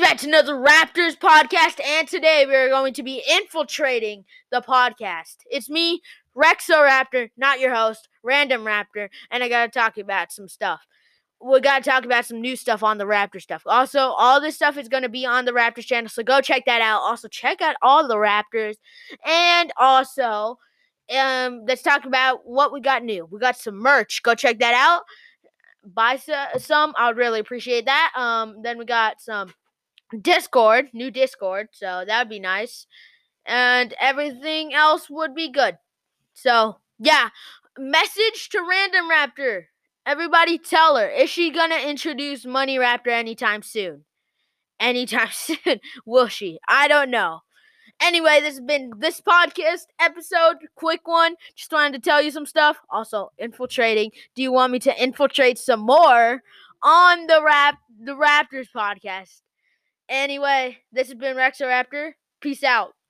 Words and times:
Back 0.00 0.18
to 0.18 0.28
another 0.28 0.54
Raptors 0.54 1.16
podcast, 1.16 1.82
and 1.82 2.06
today 2.06 2.44
we 2.46 2.54
are 2.54 2.68
going 2.68 2.92
to 2.92 3.02
be 3.02 3.22
infiltrating 3.28 4.24
the 4.50 4.60
podcast. 4.60 5.36
It's 5.50 5.70
me, 5.70 6.02
Rexo 6.36 6.86
Raptor, 6.86 7.30
not 7.36 7.60
your 7.60 7.74
host, 7.74 8.08
Random 8.22 8.62
Raptor, 8.62 9.08
and 9.30 9.42
I 9.42 9.48
gotta 9.48 9.70
talk 9.70 9.96
about 9.96 10.32
some 10.32 10.48
stuff. 10.48 10.86
We 11.40 11.60
gotta 11.60 11.82
talk 11.82 12.04
about 12.04 12.26
some 12.26 12.42
new 12.42 12.56
stuff 12.56 12.82
on 12.82 12.98
the 12.98 13.04
Raptor 13.04 13.40
stuff. 13.40 13.62
Also, 13.64 13.98
all 13.98 14.38
this 14.38 14.54
stuff 14.54 14.76
is 14.76 14.88
gonna 14.88 15.08
be 15.08 15.24
on 15.24 15.46
the 15.46 15.52
Raptors 15.52 15.86
channel, 15.86 16.10
so 16.10 16.22
go 16.22 16.42
check 16.42 16.66
that 16.66 16.82
out. 16.82 17.00
Also, 17.00 17.26
check 17.26 17.62
out 17.62 17.76
all 17.80 18.06
the 18.06 18.16
Raptors, 18.16 18.76
and 19.24 19.72
also, 19.78 20.58
um, 21.16 21.64
let's 21.66 21.82
talk 21.82 22.04
about 22.04 22.46
what 22.46 22.72
we 22.72 22.80
got 22.82 23.02
new. 23.02 23.26
We 23.30 23.40
got 23.40 23.56
some 23.56 23.76
merch. 23.76 24.22
Go 24.22 24.34
check 24.34 24.58
that 24.58 24.74
out 24.74 25.02
buy 25.94 26.16
some. 26.58 26.92
I 26.98 27.06
would 27.06 27.16
really 27.16 27.38
appreciate 27.38 27.84
that. 27.84 28.12
Um, 28.16 28.56
then 28.62 28.76
we 28.76 28.84
got 28.84 29.20
some 29.20 29.52
Discord, 30.20 30.90
new 30.92 31.10
Discord, 31.10 31.68
so 31.72 32.04
that 32.06 32.18
would 32.20 32.30
be 32.30 32.40
nice, 32.40 32.86
and 33.44 33.94
everything 34.00 34.72
else 34.74 35.10
would 35.10 35.34
be 35.34 35.50
good. 35.50 35.78
So 36.34 36.78
yeah, 36.98 37.30
message 37.78 38.48
to 38.50 38.60
Random 38.68 39.10
Raptor. 39.10 39.64
Everybody, 40.04 40.58
tell 40.58 40.96
her 40.96 41.08
is 41.08 41.30
she 41.30 41.50
gonna 41.50 41.76
introduce 41.78 42.44
Money 42.46 42.78
Raptor 42.78 43.08
anytime 43.08 43.62
soon? 43.62 44.04
Anytime 44.78 45.30
soon? 45.32 45.80
Will 46.04 46.28
she? 46.28 46.58
I 46.68 46.88
don't 46.88 47.10
know. 47.10 47.40
Anyway, 48.00 48.40
this 48.40 48.56
has 48.56 48.60
been 48.60 48.92
this 48.98 49.20
podcast 49.20 49.86
episode. 49.98 50.56
Quick 50.74 51.08
one. 51.08 51.34
Just 51.54 51.72
wanted 51.72 51.94
to 51.94 51.98
tell 52.10 52.20
you 52.20 52.30
some 52.30 52.44
stuff. 52.44 52.76
Also, 52.90 53.32
infiltrating. 53.38 54.10
Do 54.34 54.42
you 54.42 54.52
want 54.52 54.72
me 54.72 54.78
to 54.80 55.02
infiltrate 55.02 55.58
some 55.58 55.80
more 55.80 56.42
on 56.82 57.26
the 57.26 57.42
rap 57.42 57.78
the 57.98 58.12
Raptors 58.12 58.68
podcast? 58.74 59.40
Anyway, 60.08 60.78
this 60.92 61.08
has 61.08 61.16
been 61.16 61.36
Rexoraptor. 61.36 62.12
Peace 62.40 62.62
out. 62.62 62.96